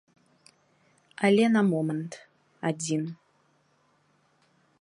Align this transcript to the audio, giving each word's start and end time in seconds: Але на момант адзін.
Але 1.29 1.45
на 1.57 1.61
момант 1.71 2.13
адзін. 2.73 3.03